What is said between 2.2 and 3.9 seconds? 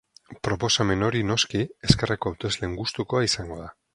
hautesleen gustokoa izango da.